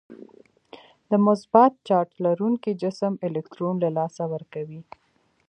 [1.09, 4.81] د مثبت چارج لرونکی جسم الکترون له لاسه ورکوي.